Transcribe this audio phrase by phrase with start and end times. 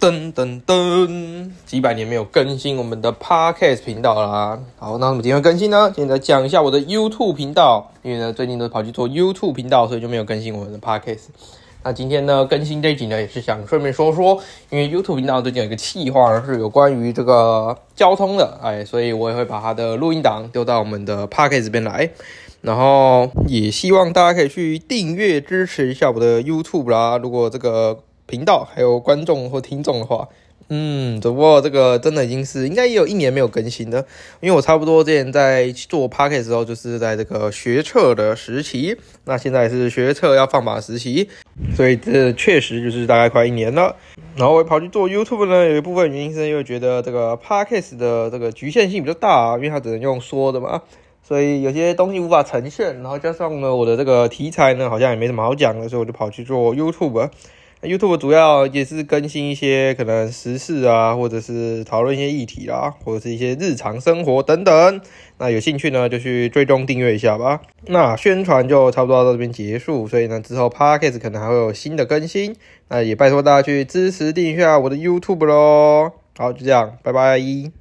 [0.00, 4.58] 噔噔噔，几百年没有更新我们的 podcast 频道啦。
[4.78, 5.92] 好，那我们今天更新呢？
[5.94, 11.24] 今天来讲一下我的 YouTube 频道，因为呢最近都跑去做 YouTube 频道，所以就没有更新我们的 podcast。
[11.82, 14.40] 那今天呢更新这集呢，也是想顺便说说，
[14.70, 22.08] 因为 YouTube 频道最近有一个企划是有关于这个交通的，哎，所以我也会把它的录音档丢到我们的 podcast 这边来，
[22.62, 27.18] 然后也希望大家可以去订阅支持一下我的 YouTube 啦。
[27.18, 27.98] 如果这个
[28.30, 30.28] 频道还有观众或听众的话，
[30.68, 34.06] 嗯，只不过这个真的已经是应该也有一年没有更新的，
[34.40, 41.28] 因为我差不多之前在做 p a r k e t 时候，就是在这个学测的时期，那现在是学测要放榜时期，
[41.74, 43.96] 所以这确实就是大概快一年了。
[44.36, 50.82] 然后我跑去做 YouTube 呢，有一部分原因是因为觉得这个 p a r k e t 的这个局限性比较大，因为它只能用说的嘛，
[51.20, 52.94] 所以有些东西无法呈现。
[53.02, 57.28] 然后加上呢，我的这个题材呢，好像也没什么好讲的，所以我就跑去做 YouTube。
[57.82, 65.00] YouTube 主要也是更新一些可能时事啊，或者是讨论一些议题啦，或者是一些日常生活等等。
[65.38, 67.62] 那有兴趣呢，就去追踪订阅一下吧。
[67.86, 72.54] 那宣传就差不多到这边结束，所以呢，之后 Podcast 可能还会有新的更新。
[72.88, 76.12] 那也拜托大家去支持订阅一下我的 YouTube 咯。
[76.36, 77.79] 好，就这样，拜拜。